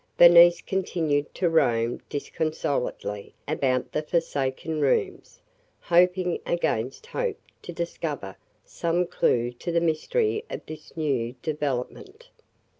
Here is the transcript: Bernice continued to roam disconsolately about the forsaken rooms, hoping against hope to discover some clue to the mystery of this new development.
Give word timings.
Bernice 0.17 0.61
continued 0.63 1.31
to 1.35 1.47
roam 1.47 2.01
disconsolately 2.09 3.35
about 3.47 3.91
the 3.91 4.01
forsaken 4.01 4.81
rooms, 4.81 5.39
hoping 5.79 6.39
against 6.43 7.05
hope 7.05 7.37
to 7.61 7.71
discover 7.71 8.35
some 8.65 9.05
clue 9.05 9.51
to 9.51 9.71
the 9.71 9.79
mystery 9.79 10.43
of 10.49 10.65
this 10.65 10.97
new 10.97 11.33
development. 11.43 12.29